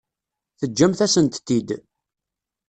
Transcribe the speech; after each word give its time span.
Teǧǧamt-asent-t-id. 0.59 1.69